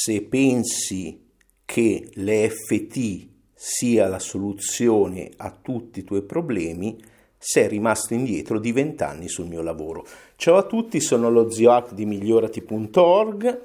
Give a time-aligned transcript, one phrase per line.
[0.00, 1.26] se pensi
[1.64, 6.96] che l'EFT sia la soluzione a tutti i tuoi problemi,
[7.36, 10.06] sei rimasto indietro di vent'anni sul mio lavoro.
[10.36, 13.60] Ciao a tutti, sono lo zio di migliorati.org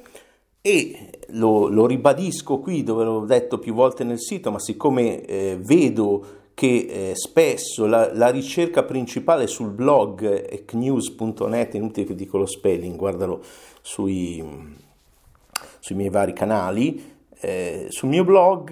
[0.60, 5.60] e lo, lo, ribadisco qui dove l'ho detto più volte nel sito, ma siccome eh,
[5.62, 6.26] vedo
[6.56, 12.48] che eh, spesso la, la, ricerca principale sul blog è knews.net, inutile che dico lo
[12.48, 13.44] spelling, guardalo
[13.82, 14.44] sui,
[15.84, 18.72] sui miei vari canali, eh, sul mio blog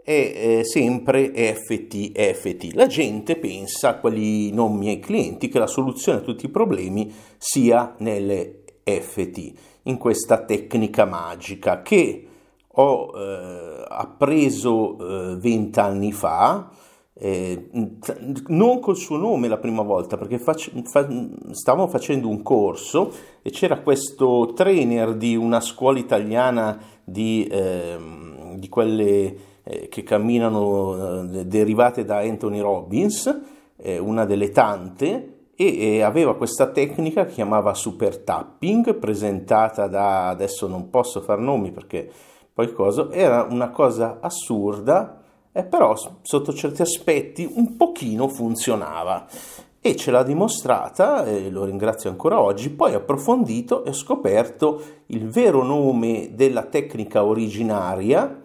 [0.00, 2.74] è eh, sempre EFT, EFT.
[2.74, 7.96] La gente pensa, quelli non miei clienti, che la soluzione a tutti i problemi sia
[7.98, 12.26] nelle EFT, in questa tecnica magica che
[12.64, 16.70] ho eh, appreso eh, vent'anni fa,
[17.18, 17.70] eh,
[18.48, 21.08] non col suo nome la prima volta, perché fac- fa-
[21.50, 27.96] stavamo facendo un corso e c'era questo trainer di una scuola italiana di, eh,
[28.56, 33.40] di quelle eh, che camminano eh, derivate da Anthony Robbins,
[33.76, 40.66] eh, una delle tante, e, aveva questa tecnica che chiamava super tapping, presentata da, adesso
[40.66, 42.10] non posso far nomi perché
[42.52, 45.22] poi cosa, era una cosa assurda,
[45.56, 49.26] eh, però sotto certi aspetti un pochino funzionava
[49.80, 55.62] e ce l'ha dimostrata, e lo ringrazio ancora oggi, poi approfondito e scoperto il vero
[55.62, 58.42] nome della tecnica originaria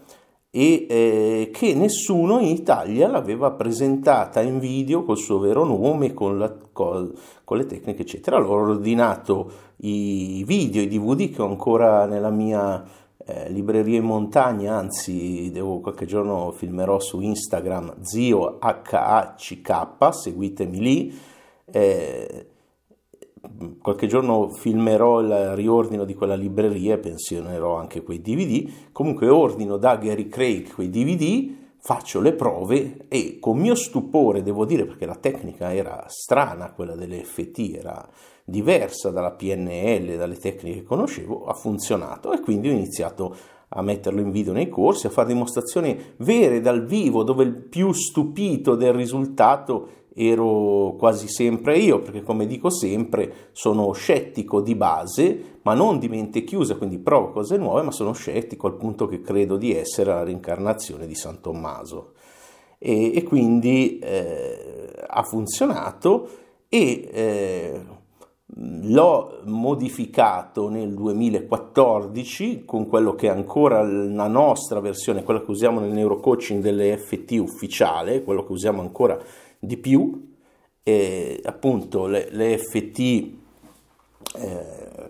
[0.50, 6.38] e eh, che nessuno in Italia l'aveva presentata in video col suo vero nome, con,
[6.38, 7.12] la, con,
[7.44, 8.38] con le tecniche, eccetera.
[8.38, 12.84] Allora ho ordinato i video, i DVD che ho ancora nella mia
[13.32, 21.20] eh, libreria in montagna, anzi devo, qualche giorno filmerò su Instagram zio HACK, seguitemi lì.
[21.66, 22.46] Eh,
[23.82, 28.70] qualche giorno filmerò il riordino di quella libreria e pensionerò anche quei DVD.
[28.92, 34.66] Comunque ordino da Gary Craig quei DVD, faccio le prove e con mio stupore, devo
[34.66, 38.08] dire, perché la tecnica era strana, quella delle FT era
[38.52, 43.36] diversa dalla PNL, dalle tecniche che conoscevo, ha funzionato e quindi ho iniziato
[43.70, 47.92] a metterlo in video nei corsi, a fare dimostrazioni vere dal vivo, dove il più
[47.94, 55.60] stupito del risultato ero quasi sempre io, perché come dico sempre sono scettico di base,
[55.61, 59.22] ma non di mente chiusa, quindi provo cose nuove, ma sono scettico al punto che
[59.22, 62.14] credo di essere la reincarnazione di San Tommaso.
[62.78, 66.28] E, e quindi eh, ha funzionato
[66.67, 67.82] e eh,
[68.56, 75.80] l'ho modificato nel 2014 con quello che è ancora la nostra versione, quella che usiamo
[75.80, 79.17] nel neurocoaching delle FT ufficiale, quello che usiamo ancora
[79.58, 80.30] di più,
[80.84, 82.60] e appunto le, le
[84.36, 85.10] eh,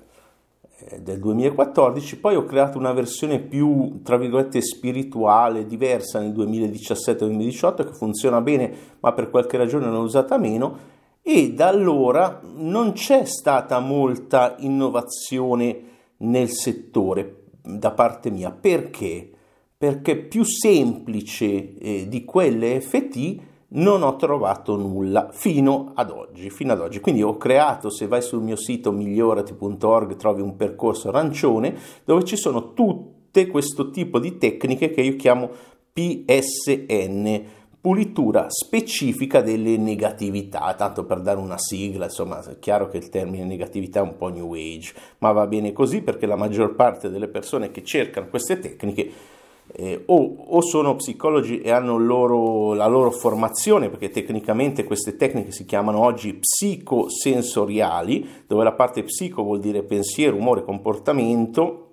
[1.00, 7.94] del 2014, poi ho creato una versione più, tra virgolette, spirituale, diversa nel 2017-2018 che
[7.94, 13.80] funziona bene, ma per qualche ragione l'ho usata meno e da allora non c'è stata
[13.80, 18.52] molta innovazione nel settore da parte mia.
[18.52, 19.30] Perché?
[19.78, 26.74] Perché più semplice eh, di quelle FT non ho trovato nulla fino ad oggi, fino
[26.74, 27.00] ad oggi.
[27.00, 32.36] Quindi ho creato, se vai sul mio sito migliorati.org trovi un percorso arancione dove ci
[32.36, 35.50] sono tutte questo tipo di tecniche che io chiamo
[35.94, 37.44] PSN,
[37.82, 43.44] pulitura specifica delle negatività, tanto per dare una sigla, insomma è chiaro che il termine
[43.44, 47.28] negatività è un po' new age, ma va bene così perché la maggior parte delle
[47.28, 49.12] persone che cercano queste tecniche
[49.74, 55.52] eh, o, o, sono psicologi e hanno loro, la loro formazione, perché tecnicamente queste tecniche
[55.52, 61.91] si chiamano oggi psicosensoriali, dove la parte psico vuol dire pensiero, umore, comportamento,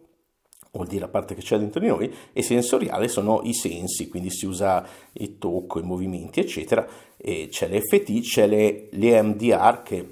[0.73, 4.31] vuol dire la parte che c'è dentro di noi, e sensoriale sono i sensi, quindi
[4.31, 6.87] si usa il tocco, i movimenti, eccetera,
[7.17, 10.09] e c'è l'FT, c'è le, l'EMDR che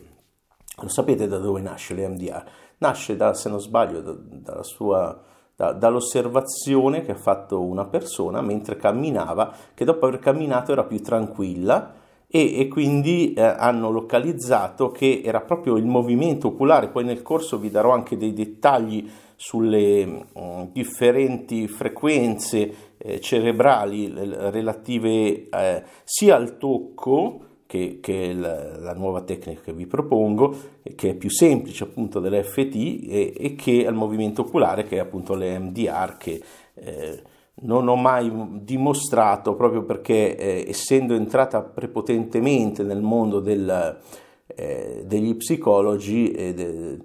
[0.78, 2.44] lo sapete da dove nasce l'EMDR?
[2.78, 5.22] Nasce da, se non sbaglio, da, sua
[5.54, 11.00] da, dall'osservazione che ha fatto una persona mentre camminava, che dopo aver camminato era più
[11.00, 11.94] tranquilla
[12.28, 17.58] e, e quindi eh, hanno localizzato che era proprio il movimento oculare, poi nel corso
[17.58, 26.56] vi darò anche dei dettagli sulle mm, differenti frequenze eh, cerebrali relative eh, sia al
[26.56, 30.56] tocco che, che è la, la, nuova tecnica che vi propongo,
[30.94, 35.34] che è più semplice appunto dell'FT e, e che al movimento oculare che è appunto
[35.34, 36.42] l'MDR che
[36.74, 37.22] eh,
[37.62, 43.98] non ho mai dimostrato proprio perché eh, essendo entrata prepotentemente nel mondo del,
[44.46, 46.98] eh, degli psicologi de,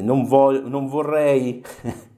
[0.00, 1.62] non, vo- non vorrei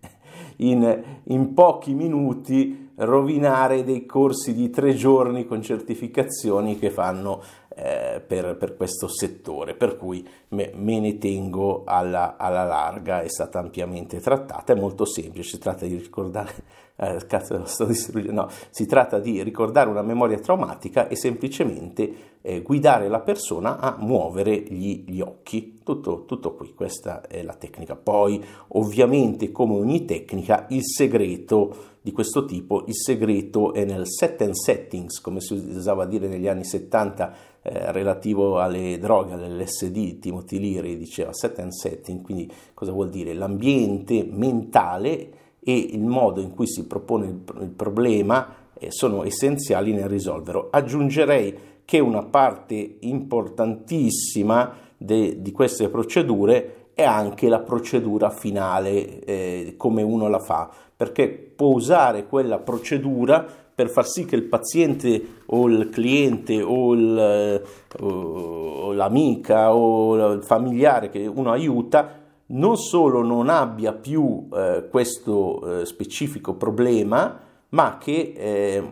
[0.58, 7.42] in, in pochi minuti rovinare dei corsi di tre giorni con certificazioni che fanno
[7.80, 13.28] eh, per, per, questo settore, per cui me, me ne tengo alla, alla, larga, è
[13.28, 16.52] stata ampiamente trattata, è molto semplice, si tratta di ricordare,
[16.96, 17.88] eh, cazzo, sto
[18.32, 23.96] no, si tratta di ricordare una memoria traumatica e semplicemente eh, guidare la persona a
[23.96, 27.94] muovere gli, gli occhi, tutto, tutto qui, questa è la tecnica.
[27.94, 34.40] Poi ovviamente come ogni tecnica il segreto di questo tipo, il segreto è nel set
[34.40, 40.18] and settings, come si usava a dire negli anni 70 eh, relativo alle droghe, all'LSD,
[40.18, 43.34] Timothy Leary diceva set and setting, quindi cosa vuol dire?
[43.34, 45.30] L'ambiente mentale
[45.60, 50.68] e il modo in cui si propone il, il problema eh, sono essenziali nel risolverlo.
[50.70, 59.74] Aggiungerei che una parte importantissima de, di queste procedure è anche la procedura finale, eh,
[59.76, 63.46] come uno la fa, perché può usare quella procedura
[63.78, 67.62] per far sì che il paziente o il cliente o, il,
[68.00, 75.82] o l'amica o il familiare che uno aiuta non solo non abbia più eh, questo
[75.82, 77.38] eh, specifico problema,
[77.68, 78.82] ma che eh,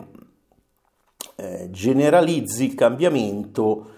[1.35, 3.91] eh generalizzi il cambiamento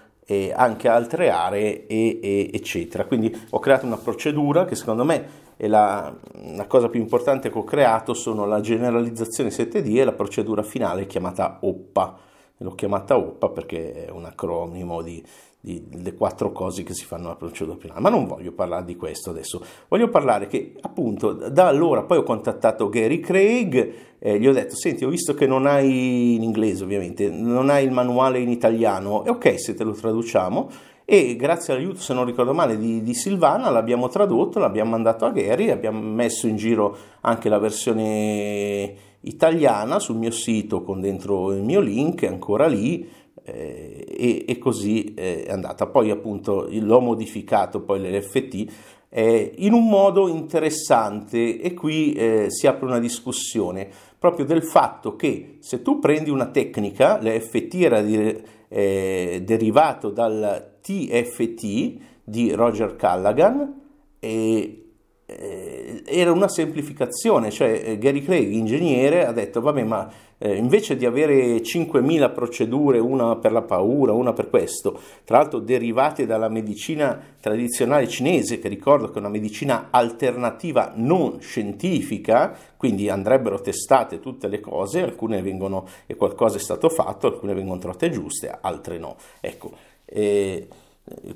[0.54, 3.04] anche a altre aree, e, e, eccetera.
[3.04, 6.10] Quindi ho creato una procedura che secondo me e la,
[6.54, 11.04] la, cosa più importante che ho creato sono la generalizzazione 7D e la procedura finale
[11.04, 12.16] chiamata OPPA.
[12.56, 15.22] L'ho chiamata OPPA perché è un acronimo di,
[15.60, 18.00] di, delle quattro cose che si fanno alla procedura finale.
[18.00, 22.22] Ma non voglio parlare di questo adesso, voglio parlare che appunto da allora poi ho
[22.22, 26.84] contattato Gary Craig, eh, gli ho detto senti ho visto che non hai in inglese
[26.84, 30.70] ovviamente, non hai il manuale in italiano, e ok se te lo traduciamo
[31.12, 35.32] e grazie all'aiuto, se non ricordo male, di, di, Silvana l'abbiamo tradotto, l'abbiamo mandato a
[35.32, 41.64] Gary, abbiamo messo in giro anche la versione italiana sul mio sito con dentro il
[41.64, 43.10] mio link, ancora lì
[43.42, 45.88] eh, e, e, così è andata.
[45.88, 48.72] Poi appunto l'ho modificato poi l'LFT
[49.08, 55.16] eh, in un modo interessante e qui eh, si apre una discussione proprio del fatto
[55.16, 62.96] che se tu prendi una tecnica, l'FT era di, eh, derivato dal TFT di Roger
[62.96, 63.80] Callaghan
[64.18, 64.80] e
[65.26, 70.96] eh, era una semplificazione, cioè eh, Gary Craig, ingegnere, ha detto vabbè ma eh, invece
[70.96, 76.48] di avere 5.000 procedure, una per la paura, una per questo, tra l'altro derivate dalla
[76.48, 84.18] medicina tradizionale cinese, che ricordo che è una medicina alternativa non scientifica, quindi andrebbero testate
[84.18, 88.98] tutte le cose, alcune vengono, e qualcosa è stato fatto, alcune vengono trovate giuste, altre
[88.98, 89.16] no.
[89.40, 89.72] Ecco,
[90.10, 90.68] eh,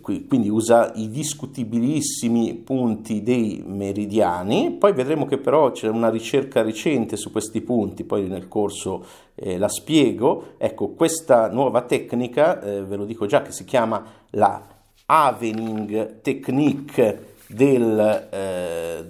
[0.00, 7.16] quindi usa i discutibilissimi punti dei meridiani, poi vedremo che però c'è una ricerca recente
[7.16, 9.04] su questi punti, poi nel corso
[9.34, 10.54] eh, la spiego.
[10.58, 14.64] Ecco, questa nuova tecnica, eh, ve lo dico già, che si chiama la
[15.06, 19.04] Avening Technique del, eh,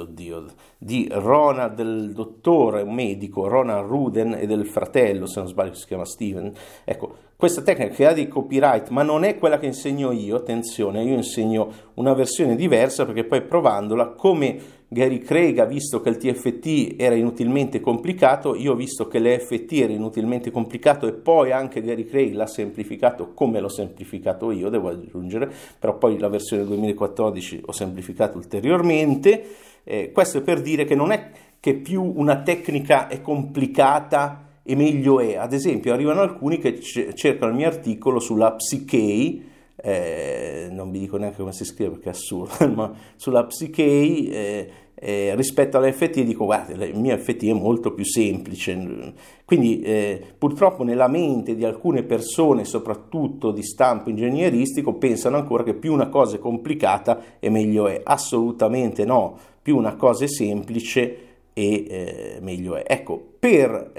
[0.00, 0.46] oddio,
[0.78, 5.86] di Ronald, del dottore, un medico, Ronald Ruden e del fratello, se non sbaglio si
[5.86, 6.52] chiama Steven.
[6.84, 11.02] Ecco, questa tecnica che ha di copyright, ma non è quella che insegno io, attenzione,
[11.02, 14.56] io insegno una versione diversa perché poi provandola, come
[14.88, 19.72] Gary Craig ha visto che il TFT era inutilmente complicato, io ho visto che l'EFT
[19.72, 24.90] era inutilmente complicato e poi anche Gary Craig l'ha semplificato come l'ho semplificato io, devo
[24.90, 29.44] aggiungere, però poi la versione 2014 ho semplificato ulteriormente.
[29.82, 34.76] Eh, questo è per dire che non è che più una tecnica è complicata e
[34.76, 35.36] meglio è.
[35.36, 39.52] Ad esempio, arrivano alcuni che c- cercano il mio articolo sulla psiche,
[39.84, 44.70] eh, non vi dico neanche come si scrive perché è assurdo, ma sulla psiche eh,
[44.94, 49.12] eh, rispetto all'FT dico guarda il mio FT è molto più semplice
[49.44, 55.74] quindi eh, purtroppo nella mente di alcune persone soprattutto di stampo ingegneristico pensano ancora che
[55.74, 58.00] più una cosa è complicata e meglio è.
[58.02, 59.38] Assolutamente no.
[59.60, 61.16] Più una cosa è semplice
[61.52, 62.84] e eh, meglio è.
[62.86, 63.92] Ecco per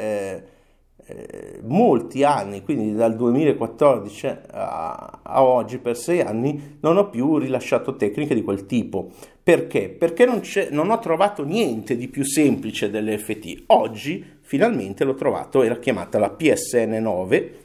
[1.07, 7.37] eh, molti anni, quindi dal 2014 a, a, oggi per sei anni, non ho più
[7.37, 9.11] rilasciato tecniche di quel tipo.
[9.43, 9.89] Perché?
[9.89, 13.65] Perché non, non ho trovato niente di più semplice dell'FT.
[13.67, 17.59] Oggi finalmente l'ho trovato, era chiamata la PSN 9,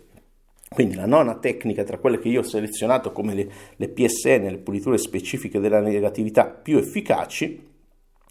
[0.68, 4.58] quindi la nona tecnica tra quelle che io ho selezionato come le, le PSN, le
[4.58, 7.68] puliture specifiche della negatività più efficaci,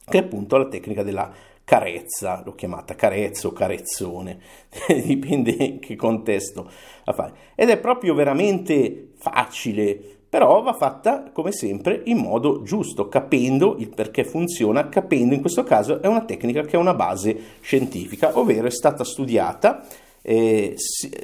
[0.06, 1.34] che è appunto la tecnica della
[1.70, 4.40] carezza, l'ho chiamata carezza o carezzone,
[5.06, 6.68] dipende in che contesto
[7.04, 7.32] la fai.
[7.54, 13.90] Ed è proprio veramente facile però va fatta come sempre in modo giusto, capendo il
[13.90, 18.66] perché funziona, capendo in questo caso è una tecnica che ha una base scientifica, ovvero
[18.66, 19.86] è stata studiata
[20.24, 20.76] eh,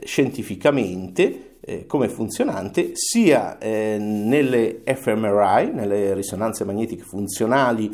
[0.04, 7.90] scientificamente eh, come funzionante sia eh, nelle fMRI, nelle risonanze magnetiche funzionali,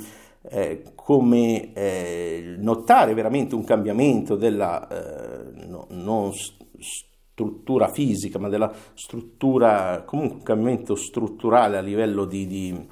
[0.50, 0.82] eh,
[1.12, 6.32] come eh, notare veramente un cambiamento della eh, no, non
[6.80, 12.88] struttura fisica, ma della struttura, comunque un cambiamento strutturale a livello di, di,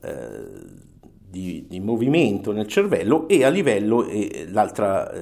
[0.00, 0.44] eh,
[1.28, 5.12] di, di movimento nel cervello e a livello, eh, l'altra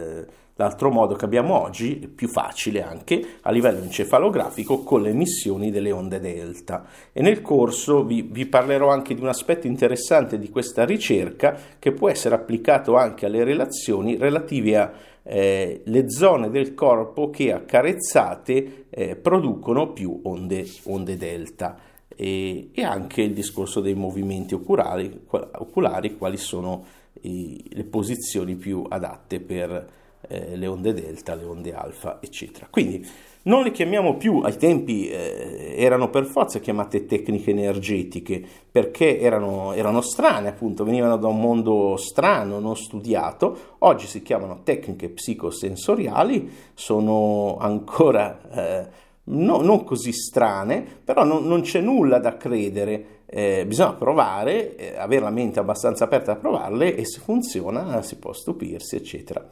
[0.63, 5.91] L'altro modo che abbiamo oggi, più facile anche, a livello encefalografico con le emissioni delle
[5.91, 6.85] onde delta.
[7.13, 11.91] E nel corso vi, vi, parlerò anche di un aspetto interessante di questa ricerca che
[11.91, 19.17] può essere applicato anche alle relazioni relative alle eh, zone del corpo che accarezzate eh,
[19.17, 21.77] producono più onde, onde delta.
[22.15, 26.85] E, e, anche il discorso dei movimenti oculari, oculari quali sono
[27.23, 32.69] i, le posizioni più adatte per eh, le onde delta, le onde alfa, eccetera.
[32.71, 33.07] Quindi
[33.45, 39.73] non le chiamiamo più, ai tempi eh, erano per forza chiamate tecniche energetiche, perché erano,
[39.73, 46.51] erano, strane, appunto, venivano da un mondo strano, non studiato, oggi si chiamano tecniche psicosensoriali,
[46.75, 48.89] sono ancora eh,
[49.25, 53.21] no, non così strane, però non, non c'è nulla da credere.
[53.27, 58.17] Eh, bisogna provare, eh, avere la mente abbastanza aperta a provarle e se funziona si
[58.17, 59.45] può stupirsi, eccetera.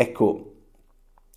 [0.00, 0.52] Ecco,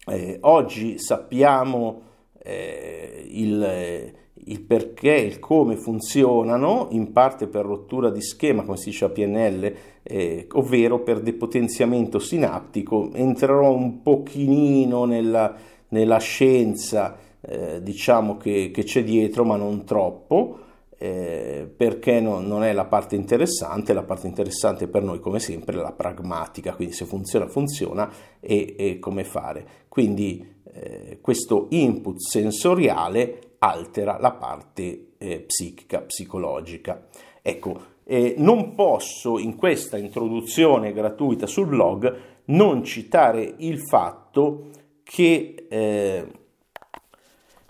[0.06, 2.02] eh, oggi sappiamo
[2.44, 8.92] eh, il, il, perché, il come funzionano, in parte per rottura di schema, come si
[8.92, 13.10] dice a PNL, eh, ovvero per depotenziamento sinaptico.
[13.14, 15.56] Entrerò un pochino nella,
[15.88, 20.60] nella scienza, eh, diciamo che, che c'è dietro, ma non troppo
[21.02, 25.76] eh, perché no, non è la parte interessante, la parte interessante per noi come sempre
[25.76, 29.66] è la pragmatica, quindi se funziona funziona e, e come fare.
[29.88, 37.08] Quindi eh, questo input sensoriale altera la parte eh, psichica, psicologica.
[37.42, 37.90] Ecco,
[38.38, 42.16] non posso in questa introduzione gratuita sul blog
[42.46, 44.70] non citare il fatto
[45.02, 46.28] che, eh,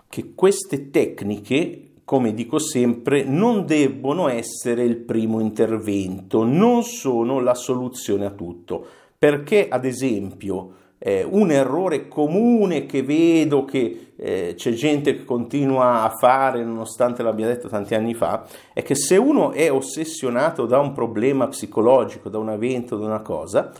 [0.08, 7.54] che queste tecniche come dico sempre, non debbono essere il primo intervento, non sono la
[7.54, 8.84] soluzione a tutto,
[9.18, 16.02] perché ad esempio eh, un errore comune che vedo che eh, c'è gente che continua
[16.02, 20.78] a fare, nonostante l'abbia detto tanti anni fa, è che se uno è ossessionato da
[20.78, 23.72] un problema psicologico, da un evento, da una cosa,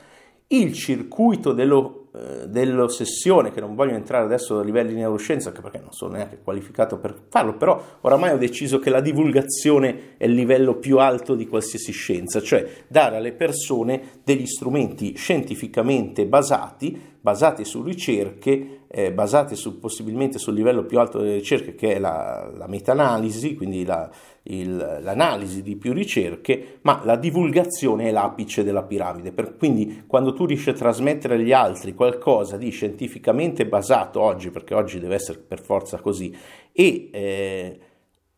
[0.48, 5.62] il circuito dello eh, dell'ossessione, che non voglio entrare adesso a livelli di neuroscienza, anche
[5.62, 10.26] perché non sono neanche qualificato per farlo, però oramai ho deciso che la divulgazione è
[10.26, 17.00] il livello più alto di qualsiasi scienza, cioè dare alle persone degli strumenti scientificamente basati,
[17.18, 21.98] basati su ricerche, eh, basati su, possibilmente sul livello più alto delle ricerche, che è
[21.98, 24.10] la, la meta-analisi, quindi la,
[24.44, 29.32] il, l'analisi di più ricerche, ma la divulgazione è l'apice della piramide.
[29.32, 34.74] Per, quindi quando tu riesci a trasmettere agli altri qualcosa di scientificamente basato oggi, perché
[34.74, 36.34] oggi deve essere per forza così,
[36.72, 37.78] e eh,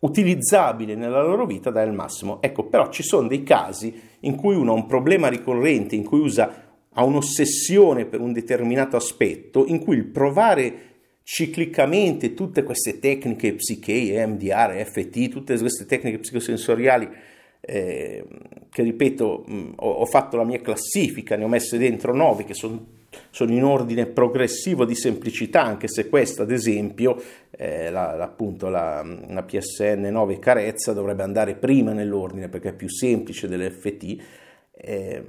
[0.00, 2.42] utilizzabile nella loro vita, dai il massimo.
[2.42, 6.20] Ecco, però ci sono dei casi in cui uno ha un problema ricorrente, in cui
[6.20, 6.62] usa
[6.96, 10.93] ha un'ossessione per un determinato aspetto, in cui il provare
[11.24, 17.08] ciclicamente tutte queste tecniche psiche, MDR, FT, tutte queste tecniche psicosensoriali
[17.66, 18.24] eh,
[18.70, 22.52] che ripeto mh, ho, ho, fatto la mia classifica, ne ho messe dentro nove che
[22.52, 22.86] son,
[23.30, 29.02] sono in ordine progressivo di semplicità, anche se questa ad esempio, eh, la, appunto la,
[29.02, 34.16] la, PSN 9 carezza dovrebbe andare prima nell'ordine perché è più semplice dell'FT.
[34.76, 35.24] Eh,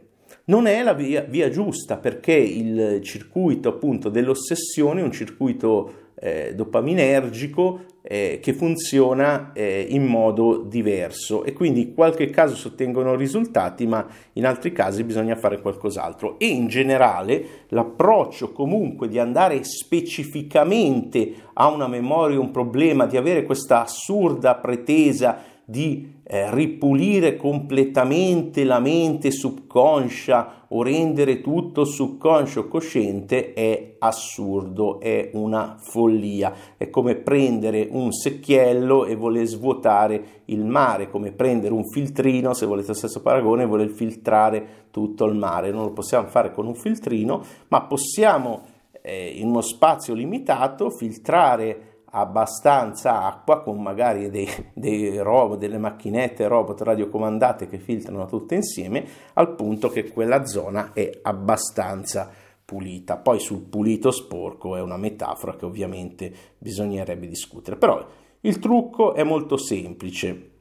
[0.46, 6.54] non è la via, via giusta perché il circuito appunto dell'ossessione è un circuito eh,
[6.56, 11.44] dopaminergico eh, che funziona eh, in modo diverso.
[11.44, 16.38] E quindi in qualche caso si ottengono risultati ma in altri casi bisogna fare qualcos'altro.
[16.40, 23.44] E in generale l'approccio comunque di andare specificamente a una memoria un problema di avere
[23.44, 33.54] questa assurda pretesa di eh, ripulire completamente la mente subconscia o rendere tutto subconscio cosciente
[33.54, 36.54] è assurdo, è una follia.
[36.78, 42.66] È come prendere un secchiello e voler svuotare il mare, come prendere un filtrino, se
[42.66, 45.72] volete lo stesso paragone, e voler filtrare tutto il mare.
[45.72, 48.62] Non lo possiamo fare con un filtrino, ma possiamo
[49.02, 56.48] eh, in uno spazio limitato filtrare abbastanza acqua con magari dei, dei robot, delle macchinette
[56.48, 62.32] robot radiocomandate che filtrano tutte insieme al punto che quella zona è abbastanza
[62.64, 63.18] pulita.
[63.18, 68.04] Poi sul pulito sporco è una metafora che ovviamente bisognerebbe discutere, però
[68.42, 70.52] il trucco è molto semplice.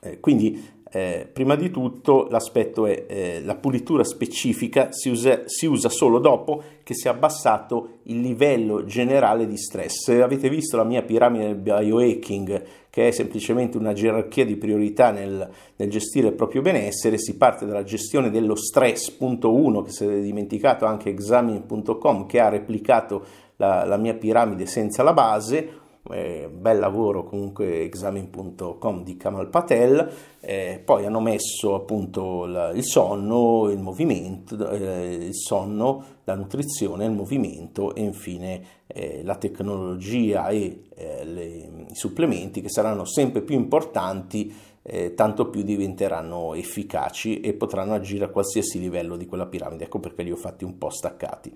[0.00, 5.66] Eh, quindi eh, prima di tutto l'aspetto è eh, la pulitura specifica si usa, si
[5.66, 10.04] usa, solo dopo che si è abbassato il livello generale di stress.
[10.04, 15.10] Se avete visto la mia piramide del biohacking, che è semplicemente una gerarchia di priorità
[15.10, 19.90] nel, nel gestire il proprio benessere, si parte dalla gestione dello stress, punto 1, che
[19.90, 23.24] si è dimenticato anche examine.com, che ha replicato
[23.56, 30.10] la, la mia piramide senza la base eh, bel lavoro comunque examen.com di Kamal Patel,
[30.40, 37.04] eh, poi hanno messo appunto la, il sonno, il movimento, eh, il sonno, la nutrizione,
[37.04, 41.44] il movimento e infine eh, la tecnologia e eh, le,
[41.88, 44.54] i supplementi che saranno sempre più importanti
[44.88, 49.84] eh, tanto più diventeranno efficaci e potranno agire a qualsiasi livello di quella piramide.
[49.84, 51.52] Ecco perché li ho fatti un po' staccati.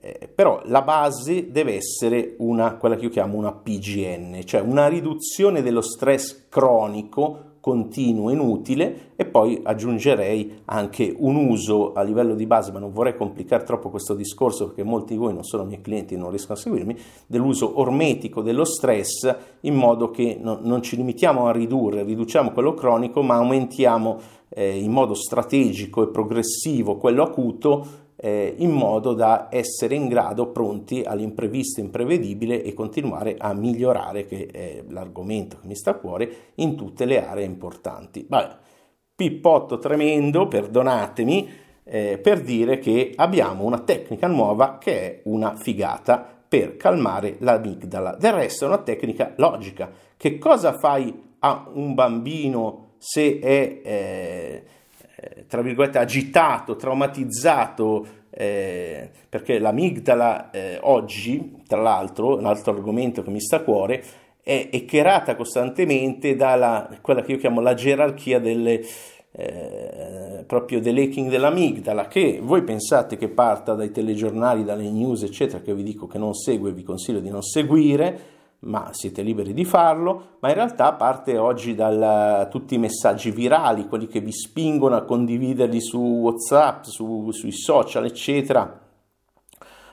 [0.00, 4.86] Eh, però la base deve essere una, quella che io chiamo una PGN, cioè una
[4.86, 12.46] riduzione dello stress cronico continuo inutile e poi aggiungerei anche un uso a livello di
[12.46, 15.80] base, ma non vorrei complicare troppo questo discorso perché molti di voi non sono miei
[15.80, 20.82] clienti e non riescono a seguirmi, dell'uso ormetico dello stress in modo che no, non
[20.82, 24.18] ci limitiamo a ridurre, riduciamo quello cronico, ma aumentiamo
[24.50, 30.48] eh, in modo strategico e progressivo quello acuto eh, in modo da essere in grado,
[30.48, 36.30] pronti all'imprevisto imprevedibile e continuare a migliorare, che è l'argomento che mi sta a cuore,
[36.56, 38.26] in tutte le aree importanti.
[38.28, 38.56] Vabbè,
[39.14, 41.48] pippotto tremendo, perdonatemi,
[41.84, 48.16] eh, per dire che abbiamo una tecnica nuova che è una figata per calmare l'amigdala.
[48.18, 49.90] Del resto è una tecnica logica.
[50.16, 53.80] Che cosa fai a un bambino se è...
[53.84, 54.64] Eh,
[55.20, 63.22] eh, tra virgolette, agitato, traumatizzato, eh, perché l'amigdala eh, oggi, tra l'altro, un altro argomento
[63.22, 64.02] che mi sta a cuore,
[64.40, 68.80] è eccherata costantemente dalla quella che io chiamo la gerarchia delle,
[69.32, 75.74] eh, proprio dell'hacking dell'amigdala, che voi pensate che parta dai telegiornali, dalle news, eccetera, che
[75.74, 80.36] vi dico che non segue vi consiglio di non seguire, ma siete liberi di farlo,
[80.40, 85.04] ma in realtà parte oggi da tutti i messaggi virali, quelli che vi spingono a
[85.04, 88.86] condividerli su WhatsApp, su, sui social, eccetera.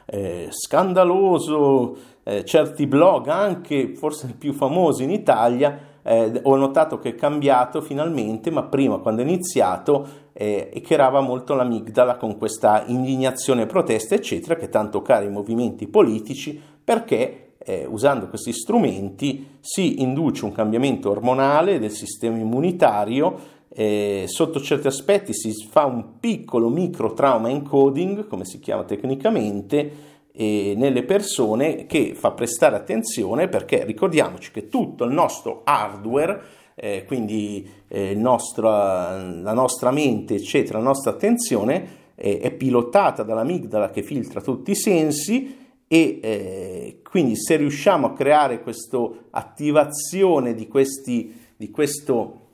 [0.08, 6.99] Eh, scandaloso, eh, certi blog, anche forse i più famosi in Italia, eh, ho notato
[6.99, 12.84] che è cambiato finalmente, ma prima quando è iniziato eh, eccherava molto l'amigdala con questa
[12.88, 20.01] indignazione protesta, eccetera, che tanto cari i movimenti politici, perché eh, usando questi strumenti si
[20.01, 26.69] induce un cambiamento ormonale del sistema immunitario, eh, sotto certi aspetti si fa un piccolo
[26.69, 34.51] micro trauma encoding, come si chiama tecnicamente, nelle persone che fa prestare attenzione perché ricordiamoci
[34.51, 36.41] che tutto il nostro hardware,
[36.75, 43.89] eh, quindi eh, nostro, la nostra mente, eccetera, la nostra attenzione eh, è pilotata dall'amigdala
[43.91, 48.98] che filtra tutti i sensi e eh, quindi se riusciamo a creare questa
[49.30, 52.48] attivazione di, questi, di questo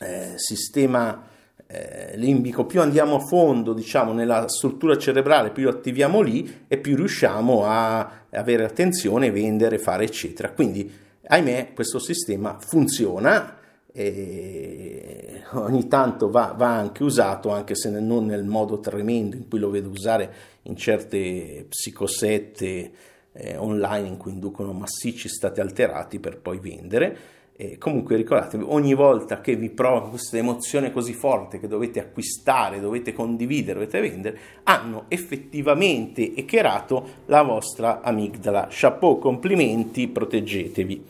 [0.00, 1.28] eh, sistema
[1.66, 6.96] eh, limbico, più andiamo a fondo diciamo, nella struttura cerebrale, più attiviamo lì e più
[6.96, 10.50] riusciamo a avere attenzione, vendere, fare eccetera.
[10.52, 10.92] Quindi
[11.24, 13.60] ahimè questo sistema funziona
[13.92, 19.58] e ogni tanto va, va, anche usato, anche se non nel modo tremendo in cui
[19.58, 22.90] lo vedo usare in certe psicosette
[23.32, 27.40] eh, online in cui inducono massicci stati alterati per poi vendere.
[27.54, 32.80] E comunque ricordatevi, ogni volta che vi provo questa emozione così forte che dovete acquistare,
[32.80, 38.68] dovete condividere, dovete vendere, hanno effettivamente echerato la vostra amigdala.
[38.70, 41.04] Chapeau, complimenti, proteggetevi.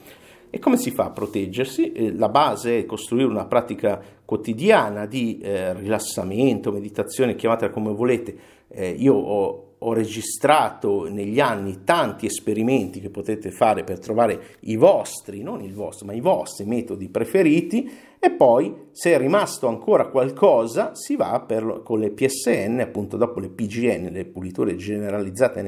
[0.54, 1.92] E come si fa a proteggersi?
[1.92, 8.36] Eh, la base è costruire una pratica quotidiana di eh, rilassamento, meditazione, chiamatela come volete.
[8.68, 14.76] Eh, io ho, ho, registrato negli anni tanti esperimenti che potete fare per trovare i
[14.76, 17.90] vostri, non il vostro, ma i vostri metodi preferiti
[18.24, 23.40] e poi se è rimasto ancora qualcosa si va per, con le PSN, appunto dopo
[23.40, 25.60] le PGN, le puliture generalizzate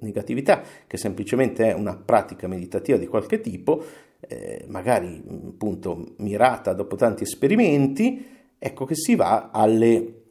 [0.00, 3.84] negatività, che semplicemente è una pratica meditativa di qualche tipo,
[4.22, 8.26] eh, magari appunto mirata dopo tanti esperimenti,
[8.58, 10.22] ecco che si va alle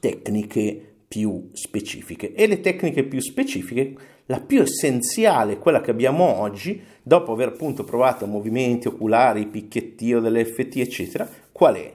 [0.00, 2.34] tecniche più specifiche.
[2.34, 3.94] E le tecniche più specifiche
[4.26, 10.76] la più essenziale, quella che abbiamo oggi, dopo aver appunto provato movimenti oculari, picchiettio dell'FT,
[10.76, 11.94] eccetera, qual è?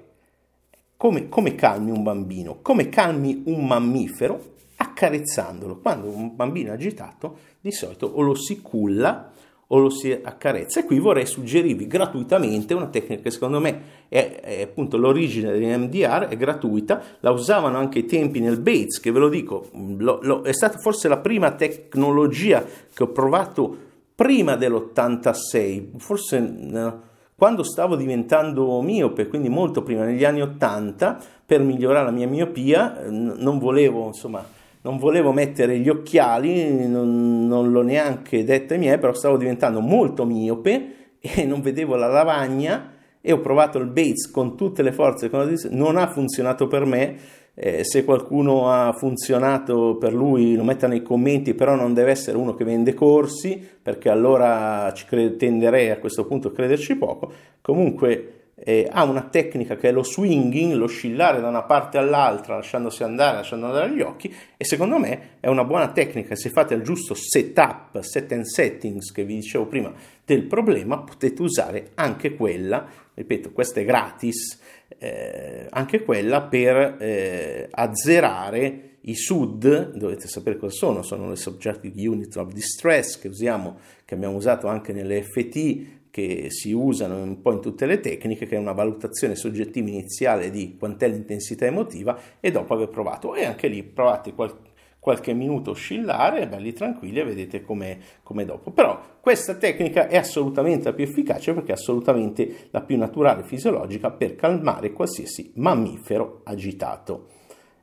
[0.95, 2.59] Come, come calmi un bambino?
[2.61, 4.57] Come calmi un mammifero?
[4.75, 5.79] Accarezzandolo.
[5.79, 9.31] Quando un bambino è agitato, di solito o lo si culla
[9.71, 10.79] o lo si accarezza.
[10.79, 16.27] E qui vorrei suggerirvi gratuitamente una tecnica che secondo me è, è appunto l'origine dell'MDR,
[16.27, 20.41] è gratuita, la usavano anche ai tempi nel Bates, che ve lo dico, lo, lo,
[20.41, 23.77] è stata forse la prima tecnologia che ho provato
[24.15, 26.39] prima dell'86, forse...
[26.39, 27.07] No,
[27.39, 33.05] quando stavo diventando miope, quindi molto prima, negli anni 80, per migliorare la mia miopia,
[33.07, 34.45] non volevo, insomma,
[34.89, 39.81] non volevo mettere gli occhiali, non, non l'ho neanche detto ai miei, però stavo diventando
[39.81, 44.91] molto miope e non vedevo la lavagna e ho provato il Bates con tutte le
[44.91, 45.29] forze,
[45.69, 47.37] non ha funzionato per me.
[47.53, 52.37] Eh, se qualcuno ha funzionato per lui lo metta nei commenti, però non deve essere
[52.37, 57.31] uno che vende corsi, perché allora ci cre- tenderei a questo punto a crederci poco.
[57.59, 62.55] Comunque eh, ha una tecnica che è lo swinging, lo oscillare da una parte all'altra
[62.55, 66.35] lasciandosi andare, lasciando andare gli occhi e secondo me è una buona tecnica.
[66.35, 69.93] Se fate il giusto setup, set and settings che vi dicevo prima
[70.25, 74.59] del problema potete usare anche quella, ripeto questa è gratis,
[74.97, 82.07] eh, anche quella per eh, azzerare i SUD, dovete sapere cosa sono, sono le Subjective
[82.07, 87.41] Unit of Distress che usiamo, che abbiamo usato anche nelle FT che si usano un
[87.41, 92.17] po' in tutte le tecniche, che è una valutazione soggettiva iniziale di quant'è l'intensità emotiva
[92.39, 93.35] e dopo aver provato.
[93.35, 94.67] E anche lì provate qual-
[94.99, 98.71] qualche minuto oscillare, belli tranquilli e vedete com'è, com'è dopo.
[98.71, 104.11] Però questa tecnica è assolutamente la più efficace perché è assolutamente la più naturale fisiologica
[104.11, 107.27] per calmare qualsiasi mammifero agitato.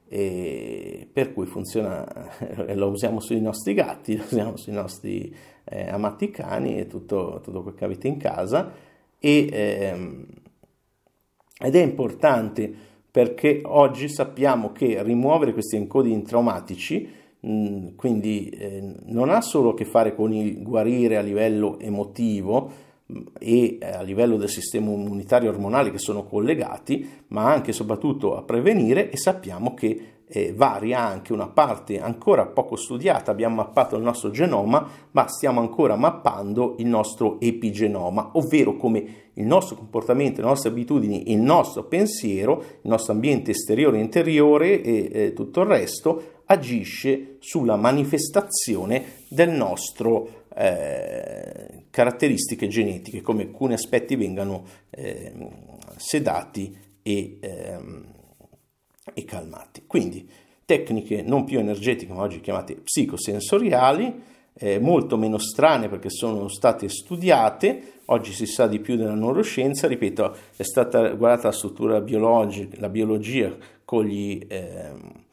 [0.09, 2.07] E per cui funziona,
[2.75, 5.35] lo usiamo sui nostri gatti, lo usiamo sui nostri
[5.69, 8.73] eh, amati cani e tutto, tutto quel che avete in casa.
[9.19, 10.27] E, ehm,
[11.59, 12.73] ed è importante
[13.11, 17.09] perché oggi sappiamo che rimuovere questi encoding traumatici
[17.41, 21.79] mh, mm, quindi eh, non ha solo a che fare con il guarire a livello
[21.79, 22.85] emotivo,
[23.39, 28.37] e eh, a livello del sistema immunitario ormonale che sono collegati, ma anche e soprattutto
[28.37, 33.97] a prevenire e sappiamo che eh, varia anche una parte ancora poco studiata, abbiamo mappato
[33.97, 40.41] il nostro genoma, ma stiamo ancora mappando il nostro epigenoma, ovvero come il nostro comportamento,
[40.41, 45.61] le nostre abitudini, il nostro pensiero, il nostro ambiente esteriore e interiore e eh, tutto
[45.61, 55.33] il resto agisce sulla manifestazione del nostro eh, caratteristiche genetiche, come alcuni aspetti vengano eh,
[55.97, 58.05] sedati e, ehm,
[59.13, 59.85] e, calmati.
[59.87, 60.29] Quindi
[60.65, 64.23] tecniche non più energetiche, ma oggi chiamate psicosensoriali,
[64.59, 69.87] eh, molto meno strane perché sono state studiate, oggi si sa di più della neuroscienza,
[69.87, 74.45] ripeto, è stata guardata la struttura biologica, la biologia con gli...
[74.49, 75.25] Ehm,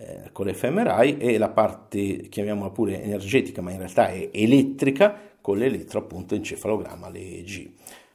[0.00, 5.58] eh, con l'FMRI e la parte, chiamiamola pure energetica, ma in realtà è elettrica, con
[5.58, 7.70] l'elettro appunto encefalogramma, l'EEG.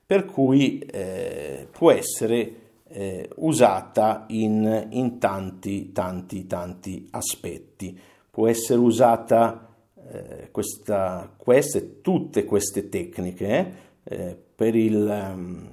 [0.05, 2.62] Per cui eh, può essere
[2.93, 7.99] eh, usata in, in, tanti, tanti, tanti aspetti.
[8.29, 9.67] Può essere usata
[10.11, 15.31] eh, questa, queste, tutte queste tecniche eh, per il...
[15.35, 15.69] Um,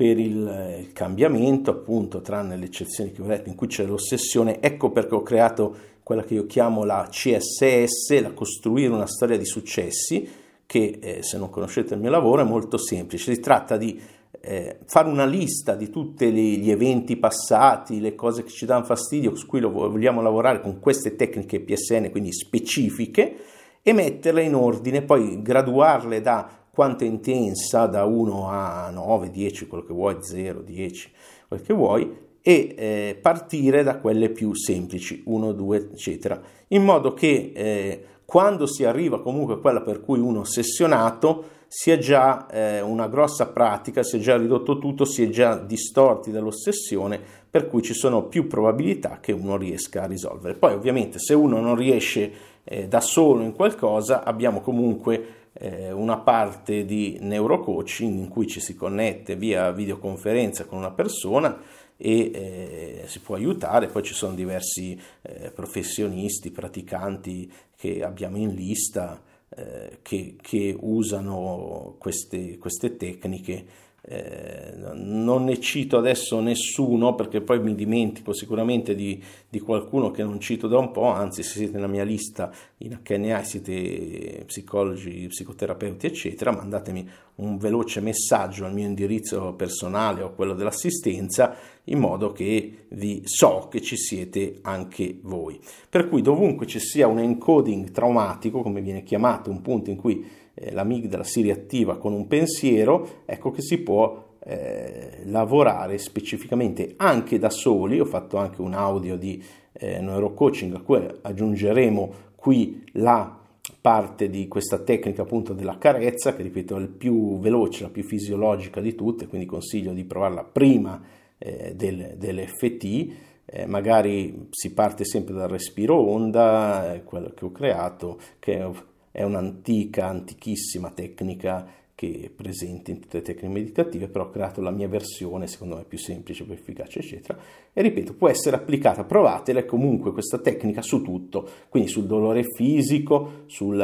[0.00, 4.58] per il, il, cambiamento, appunto, tranne le eccezioni che ho detto in cui c'è l'ossessione.
[4.62, 9.44] Ecco perché ho creato quella che io chiamo la CSS, la costruire una storia di
[9.44, 10.26] successi,
[10.64, 13.34] che eh, se non conoscete il mio lavoro è molto semplice.
[13.34, 14.00] Si tratta di
[14.40, 19.34] eh, fare una lista di tutti gli eventi passati, le cose che ci danno fastidio,
[19.34, 23.36] su cui vogliamo lavorare con queste tecniche PSN, quindi specifiche,
[23.82, 29.66] e metterle in ordine, poi graduarle da quanto è intensa da 1 a 9, 10,
[29.66, 31.12] quello che vuoi, 0, 10,
[31.48, 37.12] quello che vuoi, e eh, partire da quelle più semplici, 1, 2, eccetera, in modo
[37.12, 42.48] che eh, quando si arriva comunque a quella per cui uno è ossessionato, sia già
[42.48, 47.68] eh, una grossa pratica, si è già ridotto tutto, si è già distorti dall'ossessione, per
[47.68, 50.56] cui ci sono più probabilità che uno riesca a risolvere.
[50.56, 52.32] Poi ovviamente se uno non riesce
[52.64, 58.58] eh, da solo in qualcosa, abbiamo comunque eh, una parte di neurocoaching in cui ci
[58.58, 61.56] si connette via videoconferenza con una persona
[61.96, 68.54] e eh, si può aiutare, poi ci sono diversi eh, professionisti, praticanti che abbiamo in
[68.54, 69.22] lista
[69.56, 73.66] eh, che, che, usano queste, queste tecniche
[74.12, 80.24] eh, non ne cito adesso nessuno perché poi mi dimentico sicuramente di, di, qualcuno che
[80.24, 85.28] non cito da un po', anzi se siete nella mia lista in HNA siete psicologi,
[85.28, 92.32] psicoterapeuti eccetera, mandatemi un veloce messaggio al mio indirizzo personale o quello dell'assistenza in modo
[92.32, 95.60] che vi so che ci siete anche voi.
[95.88, 100.26] Per cui dovunque ci sia un encoding traumatico, come viene chiamato, un punto in cui
[100.70, 107.50] l'amigdala si riattiva con un pensiero, ecco che si può eh, lavorare specificamente anche da
[107.50, 108.00] soli.
[108.00, 109.42] Ho fatto anche un audio di
[109.72, 113.38] eh, neurocoaching a cui aggiungeremo qui la
[113.80, 118.02] parte di questa tecnica appunto della carezza che ripeto è il più veloce, la più
[118.02, 121.00] fisiologica di tutte, quindi consiglio di provarla prima
[121.38, 123.28] eh, del, dell'FT.
[123.52, 128.64] Eh, magari si parte sempre dal respiro onda, eh, quello che ho creato, che
[129.10, 134.62] è un'antica, antichissima tecnica che è presente in tutte le tecniche meditative, però ho creato
[134.62, 137.38] la mia versione, secondo me più semplice, più efficace, eccetera.
[137.74, 143.42] E ripeto, può essere applicata, provatela comunque questa tecnica su tutto, quindi sul dolore fisico,
[143.44, 143.78] sul,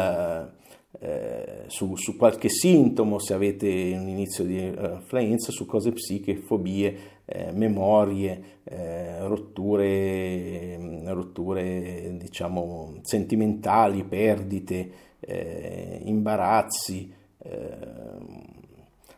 [0.99, 6.97] eh, su, su, qualche sintomo, se avete un inizio di influenza, su cose psiche, fobie,
[7.27, 17.79] eh, memorie, eh, rotture, rotture, diciamo, sentimentali, perdite, eh, imbarazzi, eh,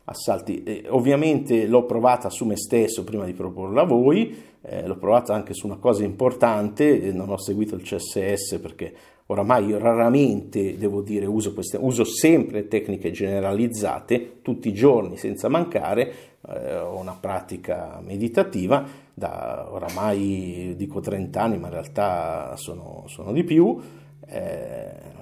[0.05, 0.85] assalti.
[0.89, 5.55] Ovviamente l'ho provata su me stesso prima di proporla a voi, eh, l'ho provata anche
[5.55, 8.95] su una cosa importante, non ho seguito il CSS perché
[9.31, 16.13] oramai raramente, devo dire, uso, queste, uso sempre tecniche generalizzate, tutti i giorni senza mancare,
[16.49, 23.45] eh, una pratica meditativa da oramai dico 30 anni, ma in realtà sono, sono di
[23.45, 23.79] più.
[24.27, 25.18] Eh,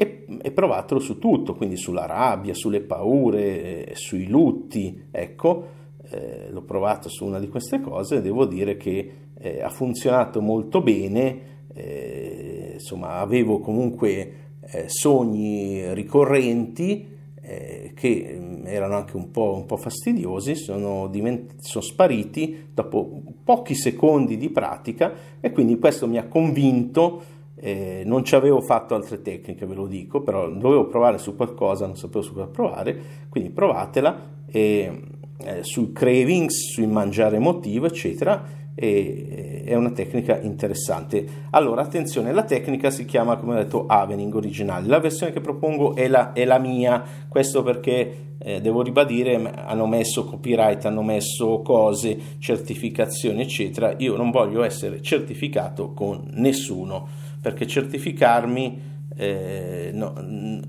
[0.00, 5.66] e, e provatelo su tutto, quindi sulla rabbia, sulle paure, sui lutti, ecco,
[6.08, 10.40] eh, l'ho provato su una di queste cose e devo dire che eh, ha funzionato
[10.40, 19.32] molto bene, eh, insomma avevo comunque eh, sogni ricorrenti eh, che mm, erano anche un
[19.32, 25.76] po', un po fastidiosi, sono, divent- sono spariti dopo pochi secondi di pratica e quindi
[25.76, 30.48] questo mi ha convinto eh, non ci avevo fatto altre tecniche, ve lo dico, però
[30.48, 35.02] dovevo provare su qualcosa, non sapevo su cosa provare, quindi provatela e,
[35.44, 38.56] eh, sui cravings, sul mangiare emotivo, eccetera.
[38.74, 41.26] E, è una tecnica interessante.
[41.50, 44.86] Allora, attenzione, la tecnica si chiama, come ho detto, Avening originale.
[44.86, 49.86] La versione che propongo è la, è la mia, questo perché eh, devo ribadire, hanno
[49.86, 53.94] messo copyright, hanno messo cose, certificazioni, eccetera.
[53.98, 58.80] Io non voglio essere certificato con nessuno perché certificarmi
[59.16, 60.12] eh, no,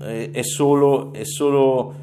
[0.00, 1.94] è solo, è solo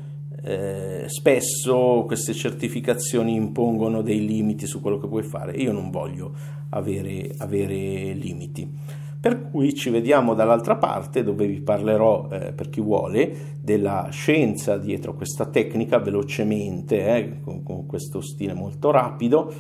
[0.43, 5.53] eh, spesso queste certificazioni impongono dei limiti su quello che puoi fare.
[5.53, 6.31] Io non voglio
[6.69, 8.71] avere, avere limiti.
[9.19, 14.77] Per cui ci vediamo dall'altra parte dove vi parlerò, eh, per chi vuole, della scienza
[14.77, 19.51] dietro questa tecnica velocemente, eh, con, con, questo stile molto rapido.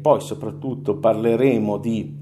[0.00, 2.16] poi soprattutto parleremo di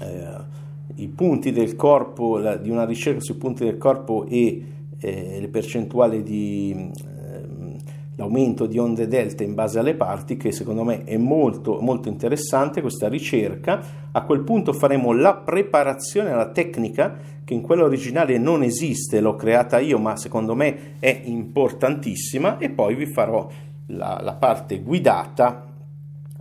[0.00, 0.54] eh,
[0.94, 4.64] i punti del corpo, la, di una ricerca sui punti del corpo e
[4.98, 7.74] eh, le percentuali di eh,
[8.16, 12.80] l'aumento di onde delta in base alle parti, che secondo me è molto, molto interessante
[12.80, 13.80] questa ricerca.
[14.12, 19.36] A quel punto faremo la preparazione alla tecnica, che in quella originale non esiste, l'ho
[19.36, 23.46] creata io, ma secondo me è importantissima, e poi vi farò
[23.88, 25.65] la, la parte guidata.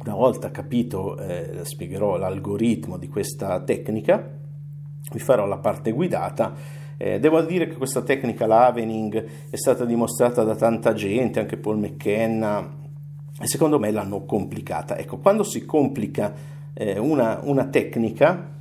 [0.05, 4.43] Una volta capito, eh, spiegherò l'algoritmo di questa tecnica
[5.11, 6.53] vi farò la parte guidata.
[6.97, 11.57] Eh, devo dire che questa tecnica, la Avening, è stata dimostrata da tanta gente, anche
[11.57, 12.83] Paul McKenna,
[13.39, 14.97] e secondo me l'hanno complicata.
[14.97, 16.33] Ecco, quando si complica
[16.73, 18.51] eh, una, una, tecnica,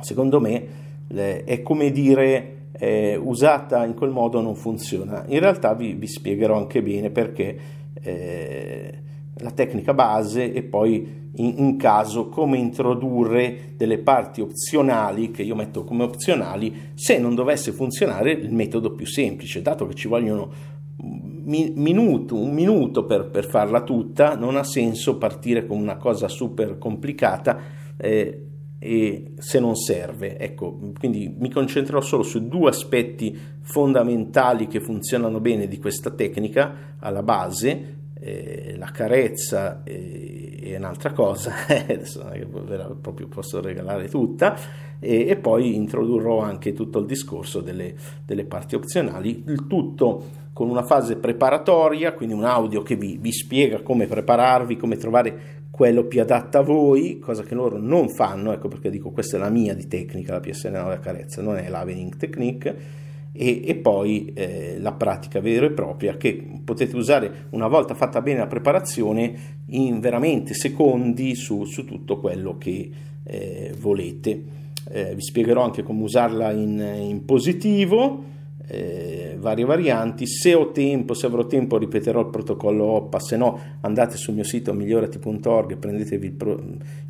[0.00, 0.66] secondo me
[1.08, 5.24] eh, è come dire eh, usata in quel modo non funziona.
[5.28, 7.58] In realtà vi, vi spiegherò anche bene perché
[7.94, 8.98] eh,
[9.38, 15.54] la tecnica base e poi in, in, caso come introdurre delle parti opzionali che io
[15.54, 20.74] metto come opzionali se non dovesse funzionare il metodo più semplice, dato che ci vogliono
[20.98, 26.28] mi, minuto, un minuto per, per, farla tutta, non ha senso partire con una cosa
[26.28, 27.58] super complicata
[27.96, 28.46] eh,
[28.78, 30.38] e se non serve.
[30.38, 36.94] Ecco, quindi mi concentrerò solo su due aspetti fondamentali che funzionano bene di questa tecnica
[36.98, 42.94] alla base eh, la carezza eh, è un'altra cosa, adesso non è che ve la
[43.00, 44.56] proprio posso regalare tutta,
[44.98, 50.70] e, e poi introdurrò anche tutto il discorso delle, delle parti opzionali, il tutto con
[50.70, 56.04] una fase preparatoria, quindi un audio che vi, vi spiega come prepararvi, come trovare quello
[56.04, 59.50] più adatto a voi, cosa che loro non fanno, ecco perché dico questa è la
[59.50, 63.04] mia di tecnica, la PSN9 carezza, non è l'Avening Technique,
[63.36, 68.20] e, e poi eh, la pratica vera e propria che potete usare una volta fatta
[68.20, 72.90] bene la preparazione in veramente secondi su, su tutto quello che
[73.24, 74.42] eh, volete.
[74.88, 78.34] Eh, vi spiegherò anche come usarla in, in positivo
[78.68, 80.26] eh, varie varianti.
[80.26, 84.44] Se ho tempo, se avrò tempo, ripeterò il protocollo OPPA, se no andate sul mio
[84.44, 86.60] sito migliorati.org prendetevi il, pro,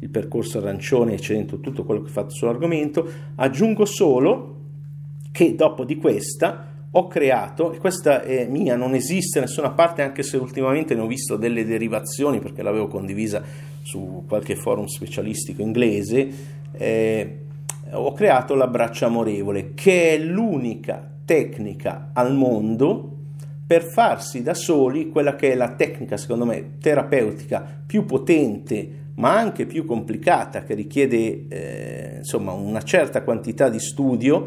[0.00, 3.08] il percorso arancione e c'è tutto quello che ho sull'argomento.
[3.36, 4.54] Aggiungo solo
[5.36, 10.00] che dopo di questa ho creato, e questa è mia, non esiste da nessuna parte,
[10.00, 13.42] anche se ultimamente ne ho visto delle derivazioni perché l'avevo condivisa
[13.82, 16.28] su qualche forum specialistico inglese,
[16.72, 17.38] eh,
[17.90, 23.12] ho creato l'abbraccio amorevole, che è l'unica tecnica al mondo
[23.66, 29.36] per farsi da soli quella che è la tecnica, secondo me, terapeutica più potente ma
[29.36, 34.44] anche più complicata, che richiede eh, insomma una certa quantità di studio,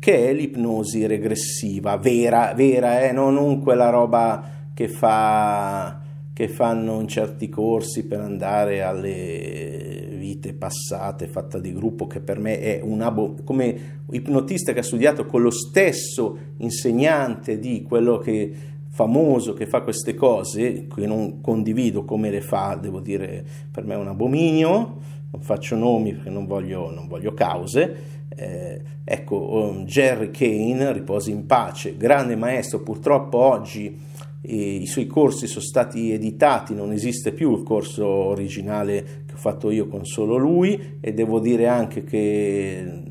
[0.00, 3.12] che è l'ipnosi regressiva, vera, vera eh?
[3.12, 6.00] non quella roba che, fa,
[6.32, 12.38] che fanno in certi corsi per andare alle vite passate, fatta di gruppo, che per
[12.38, 18.16] me è una bo- come ipnotista che ha studiato con lo stesso insegnante di quello
[18.16, 18.52] che
[18.90, 23.94] famoso che fa queste cose, che non condivido come le fa, devo dire, per me
[23.94, 24.98] è un abominio,
[25.30, 28.18] non faccio nomi perché non voglio, non voglio cause.
[28.28, 34.08] Eh, ecco, um, Jerry Kane, riposi in pace, grande maestro, purtroppo oggi
[34.42, 39.70] i suoi corsi sono stati editati, non esiste più il corso originale che ho fatto
[39.70, 43.02] io con solo lui e devo dire anche che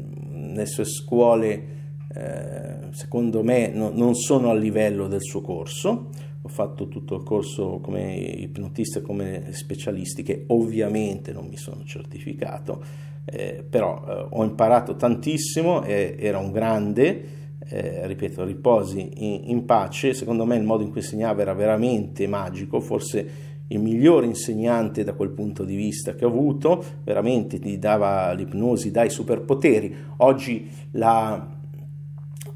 [0.55, 1.63] le sue scuole
[2.11, 6.09] eh, secondo me no, non sono a livello del suo corso.
[6.41, 12.81] Ho fatto tutto il corso come ipnotista come specialistiche ovviamente non mi sono certificato
[13.25, 20.13] eh, però eh, ho imparato tantissimo era un grande eh, ripeto, riposi in, in, pace,
[20.13, 25.13] secondo me il modo in cui insegnava era veramente magico, forse il migliore insegnante da
[25.13, 29.95] quel punto di vista che ho avuto, veramente ti dava l'ipnosi dai superpoteri.
[30.17, 31.58] Oggi, la,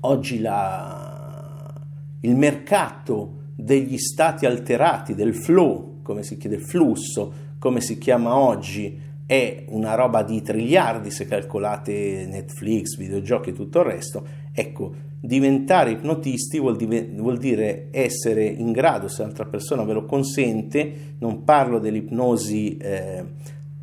[0.06, 1.74] oggi la,
[2.22, 9.12] il mercato degli stati alterati, del flow, come si chiede, flusso, come si chiama oggi,
[9.26, 14.26] è una roba di triliardi se calcolate Netflix, videogiochi e tutto il resto.
[14.52, 20.06] Ecco, diventare ipnotisti vuol, div- vuol, dire essere in grado, se l'altra persona ve lo
[20.06, 23.24] consente, non parlo dell'ipnosi eh,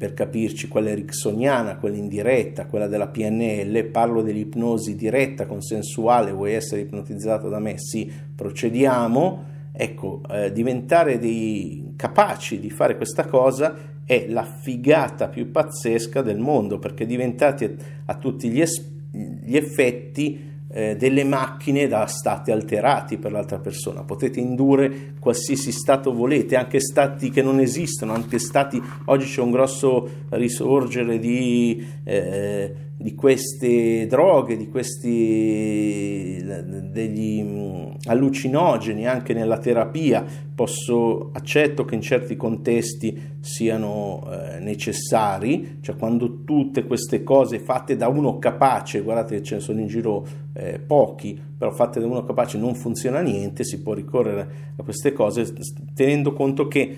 [0.00, 6.80] per capirci quella ericksoniana, quella indiretta, quella della PNL, parlo dell'ipnosi diretta, consensuale, vuoi essere
[6.80, 7.74] ipnotizzato da me?
[7.76, 9.44] Sì, procediamo.
[9.70, 16.38] Ecco, eh, diventare dei capaci di fare questa cosa è la figata più pazzesca del
[16.38, 18.82] mondo perché diventate a tutti gli, es-
[19.12, 24.02] gli effetti eh, delle macchine da stati alterati per l'altra persona.
[24.02, 28.80] Potete indurre qualsiasi stato volete, anche stati che non esistono, anche stati.
[29.06, 31.84] Oggi c'è un grosso risorgere di.
[32.04, 40.22] Eh, di queste droghe, di questi degli mm, allucinogeni anche nella terapia,
[40.54, 47.96] posso, accetto che in certi contesti siano eh, necessari, cioè quando tutte queste cose fatte
[47.96, 52.06] da uno capace, guardate che ce ne sono in giro eh, pochi, però fatte da
[52.06, 55.50] uno capace non funziona niente, si può ricorrere a queste cose
[55.94, 56.96] tenendo conto che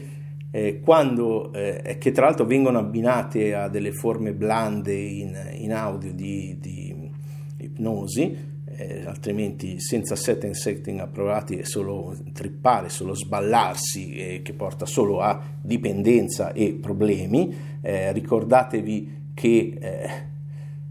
[0.55, 6.13] eh, quando, eh, che tra l'altro vengono abbinate a delle forme blande in, in audio
[6.13, 7.11] di, di
[7.57, 14.53] ipnosi, eh, altrimenti senza set and setting approvati è solo trippare, solo sballarsi, eh, che
[14.53, 17.55] porta solo a dipendenza e problemi.
[17.81, 20.09] Eh, ricordatevi che, eh,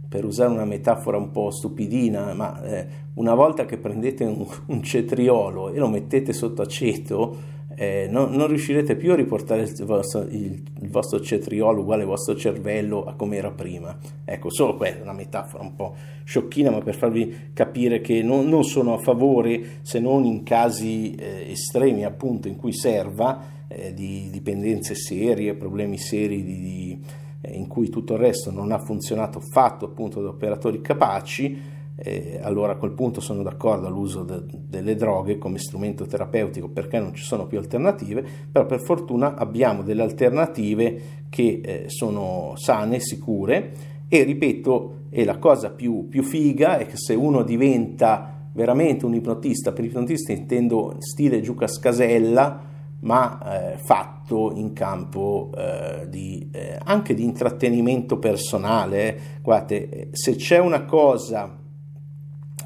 [0.09, 2.59] per usare una metafora un po' stupidina, ma
[3.13, 7.50] una volta che prendete un, un cetriolo e lo mettete sotto aceto,
[7.81, 12.09] eh, non, non, riuscirete più a riportare il vostro, il, il vostro, cetriolo uguale al
[12.09, 13.97] vostro cervello a come era prima.
[14.23, 18.63] Ecco, solo quella, una metafora un po' sciocchina, ma per farvi capire che non, non
[18.65, 24.29] sono a favore, se non in casi eh, estremi, appunto, in cui serva, eh, di
[24.29, 26.99] dipendenze serie, problemi seri di, di,
[27.41, 31.59] eh, in cui tutto il resto non ha funzionato fatto appunto da operatori capaci,
[32.03, 36.99] eh, allora a quel punto sono d'accordo all'uso de- delle droghe come strumento terapeutico perché
[36.99, 42.99] non ci sono più alternative, però per fortuna abbiamo delle alternative che eh, sono sane,
[42.99, 43.71] sicure
[44.07, 49.13] e ripeto, e la cosa più, più figa è che se uno diventa veramente un
[49.13, 52.69] ipnotista, per ipnotista intendo stile Giuca Scasella,
[53.01, 59.39] ma eh, fatto in campo eh, di, eh, anche di intrattenimento personale.
[59.41, 61.60] Guardate, eh, se c'è una cosa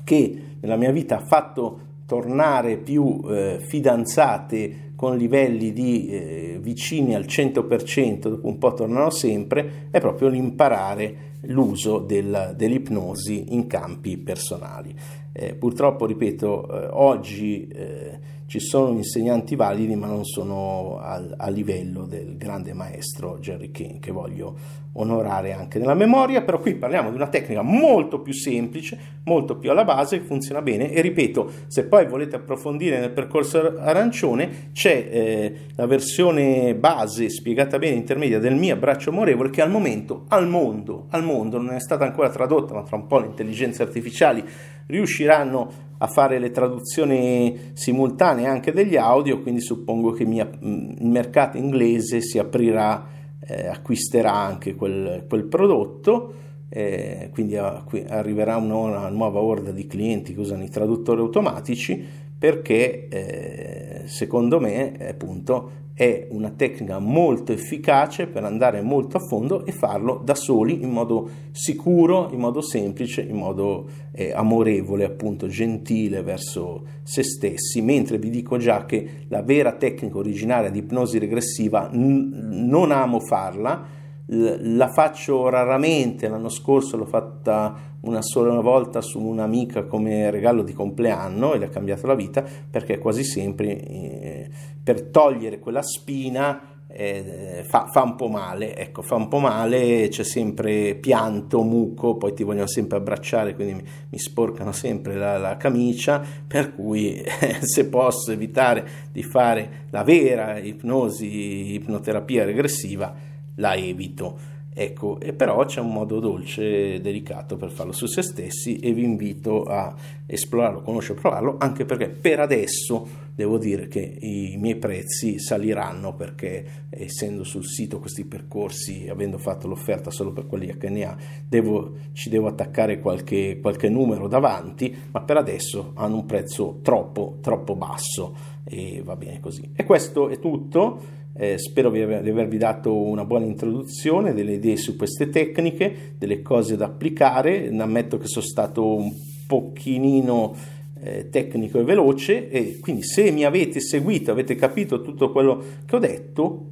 [0.05, 7.15] che nella mia vita ha fatto tornare più eh, fidanzate con livelli di eh, vicini
[7.15, 14.17] al 100%, dopo un po' tornano sempre, è proprio l'imparare l'uso del, dell'ipnosi in campi
[14.17, 14.95] personali.
[15.33, 21.49] Eh, purtroppo, ripeto, eh, oggi eh, ci sono insegnanti validi, ma non sono al, a
[21.49, 27.09] livello del grande maestro Jerry King, che voglio onorare anche nella memoria, però qui parliamo
[27.09, 30.91] di una tecnica molto più semplice, molto più alla base, che funziona bene.
[30.91, 37.77] E ripeto, se poi volete approfondire nel percorso arancione, c'è eh, la versione base spiegata
[37.77, 41.79] bene intermedia del mio abbraccio amorevole che al momento al mondo, al mondo non è
[41.79, 44.43] stata ancora tradotta, ma tra un po' le intelligenze artificiali
[44.87, 51.57] riusciranno a fare le traduzioni simultanee anche degli audio, quindi suppongo che mia, il mercato
[51.57, 56.33] inglese si aprirà, eh, acquisterà anche quel, quel prodotto,
[56.69, 62.03] eh, quindi a, arriverà una, nuova orda di clienti che usano i traduttori automatici
[62.37, 69.65] perché eh, secondo me appunto è una tecnica molto efficace per andare molto a fondo
[69.65, 75.47] e farlo da soli in modo sicuro, in modo semplice, in modo eh, amorevole, appunto
[75.47, 81.17] gentile verso se stessi, mentre vi dico già che la vera tecnica originaria di ipnosi
[81.17, 83.85] regressiva n- non amo farla,
[84.25, 90.63] l- la faccio raramente, l'anno scorso l'ho fatta una sola volta su un'amica come regalo
[90.63, 94.49] di compleanno e le ha cambiato la vita perché quasi sempre eh,
[94.83, 100.07] per togliere quella spina eh, fa, fa, un po' male, ecco, fa un po' male,
[100.07, 105.37] c'è sempre pianto, muco, poi ti vogliono sempre abbracciare, quindi mi, mi sporcano sempre la,
[105.37, 113.13] la, camicia, per cui eh, se posso evitare di fare la vera ipnosi, ipnoterapia regressiva,
[113.55, 114.53] la evito.
[114.77, 119.05] Ecco, però c'è un modo dolce e delicato per farlo su se stessi e vi
[119.05, 119.95] invito a
[120.25, 126.87] esplorarlo, conoscerlo, provarlo, anche perché per adesso devo dire che i miei prezzi saliranno perché
[126.89, 131.17] essendo sul sito questi percorsi, avendo fatto l'offerta solo per quelli HNA,
[131.47, 137.37] devo, ci devo attaccare qualche, qualche numero davanti, ma per adesso hanno un prezzo troppo,
[137.39, 139.71] troppo basso e va bene così.
[139.73, 141.23] E questo è tutto.
[141.37, 146.77] Eh, spero di avervi dato una buona introduzione, delle idee su queste tecniche, delle cose
[146.77, 147.69] da applicare.
[147.69, 149.11] Ammetto che sono stato un
[149.45, 150.55] pochino
[151.01, 155.95] eh, tecnico e veloce e quindi se mi avete seguito, avete capito tutto quello che
[155.95, 156.69] ho detto,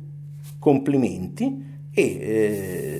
[0.59, 2.92] complimenti e eh,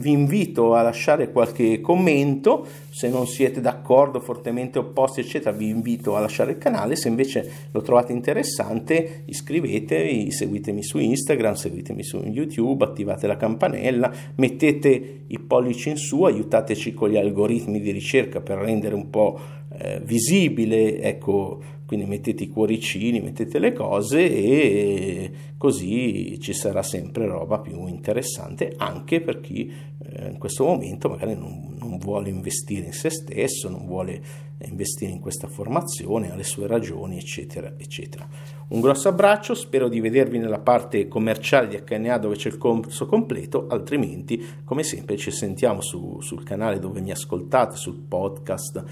[0.00, 6.16] vi invito a lasciare qualche commento se non siete d'accordo, fortemente opposti eccetera vi invito
[6.16, 12.18] a lasciare il canale se invece lo trovate interessante iscrivetevi, seguitemi su Instagram seguitemi su
[12.24, 18.40] YouTube, attivate la campanella mettete i pollici in su aiutateci con gli algoritmi di ricerca
[18.40, 19.38] per rendere un po'
[19.78, 27.26] eh, visibile ecco quindi mettete i cuoricini, mettete le cose e così ci sarà sempre
[27.26, 29.68] roba più interessante anche per chi
[29.98, 34.22] eh, in questo momento magari non, non vuole investire in se stesso, non vuole
[34.66, 38.28] investire in questa formazione, ha le sue ragioni, eccetera, eccetera.
[38.70, 43.04] Un grosso abbraccio, spero di vedervi nella parte commerciale di HNA dove c'è il corso
[43.04, 48.84] completo, altrimenti, come sempre, ci sentiamo su, sul canale dove mi ascoltate, sul podcast,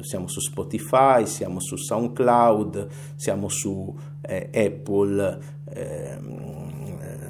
[0.00, 5.38] siamo su Spotify, siamo su SoundCloud, siamo su eh, Apple.
[5.74, 6.79] Eh,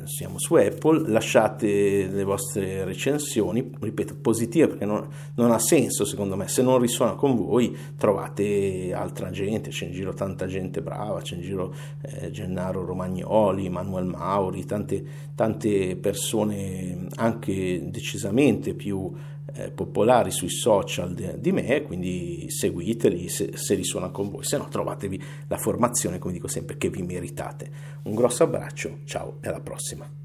[0.07, 6.37] siamo su Apple, lasciate le vostre recensioni, ripeto, positive perché non, non, ha senso secondo
[6.37, 11.21] me, se non risuona con voi trovate altra gente, c'è in giro tanta gente brava,
[11.21, 19.13] c'è in giro eh, Gennaro Romagnoli, Manuel Mauri, tante, tante persone anche decisamente più
[19.55, 24.57] eh, popolari sui social de, di me, quindi seguiteli se, se risuona con voi, se
[24.57, 27.71] no trovatevi la formazione, come dico sempre, che vi meritate.
[28.03, 30.20] Un grosso abbraccio, ciao e alla prossima.